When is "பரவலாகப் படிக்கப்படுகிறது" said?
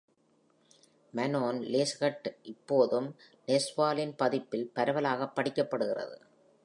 4.73-6.21